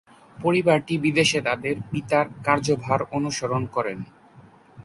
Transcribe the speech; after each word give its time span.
পরিবারটি 0.37 0.93
বিদেশে 0.97 1.39
তাদের 1.47 1.75
পিতার 1.91 2.25
কার্যভার 2.45 2.99
অনুসরণ 3.17 3.63
করেন। 3.75 3.99